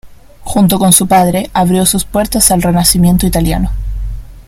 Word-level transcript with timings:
Junto 0.43 0.79
con 0.79 0.93
su 0.93 1.05
padre, 1.07 1.51
abrió 1.53 1.85
sus 1.85 2.05
puertas 2.05 2.49
al 2.49 2.63
Renacimiento 2.63 3.27
italiano. 3.27 3.69